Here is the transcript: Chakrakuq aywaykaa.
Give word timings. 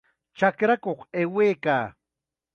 Chakrakuq 0.37 0.99
aywaykaa. 1.19 1.85